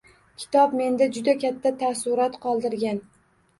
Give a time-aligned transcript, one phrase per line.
[0.43, 3.07] Kitob menda juda katta taassurot qoldirgan